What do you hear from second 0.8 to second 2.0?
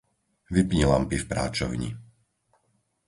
lampy v práčovni.